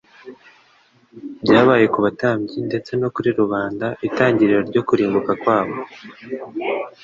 byabaye 1.43 1.85
ku 1.93 1.99
batambyi 2.05 2.57
ndetse 2.67 2.91
no 3.01 3.07
kuri 3.15 3.29
rubanda 3.39 3.87
itangiriro 4.07 4.61
ryo 4.69 4.81
kurimbuka 4.87 5.31
kwabo. 5.41 5.75